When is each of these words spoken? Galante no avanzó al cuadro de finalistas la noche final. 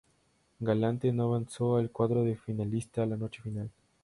Galante 0.59 1.13
no 1.13 1.25
avanzó 1.25 1.75
al 1.77 1.91
cuadro 1.91 2.23
de 2.23 2.35
finalistas 2.35 3.07
la 3.07 3.17
noche 3.17 3.39
final. 3.43 3.69